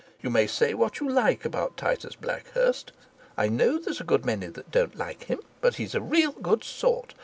[0.19, 2.91] You may say what you like about Titus Blackhurst
[3.37, 6.63] I know there's a good many that don't like him but he's a real good
[6.63, 7.13] sort.